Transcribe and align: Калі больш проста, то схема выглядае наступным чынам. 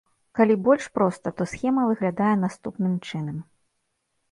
Калі 0.37 0.53
больш 0.67 0.87
проста, 0.99 1.33
то 1.41 1.47
схема 1.51 1.85
выглядае 1.91 2.33
наступным 2.47 2.99
чынам. 3.07 3.37